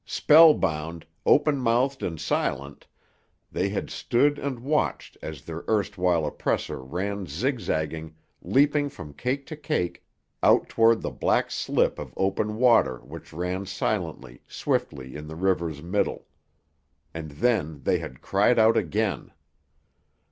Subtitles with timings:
[0.03, 2.87] Spellbound, open mouthed and silent,
[3.51, 9.55] they had stood and watched as their erstwhile oppressor ran zigzagging, leaping from cake to
[9.55, 10.03] cake,
[10.41, 15.83] out toward the black slip of open water which ran silently, swiftly in the river's
[15.83, 16.25] middle.
[17.13, 19.31] And then they had cried out again.